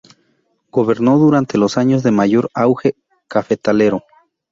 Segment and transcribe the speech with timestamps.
[0.71, 2.95] Gobernó durante los años de mayor auge
[3.27, 4.01] cafetalero.